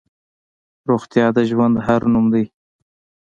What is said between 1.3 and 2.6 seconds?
د ژوند هر نوم دی.